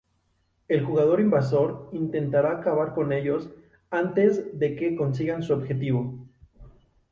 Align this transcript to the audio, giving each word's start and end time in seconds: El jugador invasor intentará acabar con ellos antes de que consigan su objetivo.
El 0.67 0.83
jugador 0.83 1.21
invasor 1.21 1.89
intentará 1.91 2.53
acabar 2.53 2.95
con 2.95 3.13
ellos 3.13 3.51
antes 3.91 4.57
de 4.57 4.75
que 4.75 4.95
consigan 4.95 5.43
su 5.43 5.53
objetivo. 5.53 6.27